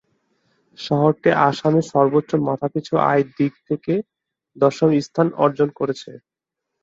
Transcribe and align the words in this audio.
শহরটি 0.79 1.29
আসামের 1.49 1.85
সর্বোচ্চ 1.91 2.31
মাথাপিছু 2.47 2.93
আয় 3.09 3.23
দিক 3.37 3.53
থেকে 3.67 3.93
দশম 4.55 4.89
স্থান 5.07 5.27
অর্জন 5.43 5.69
করেছে। 5.79 6.11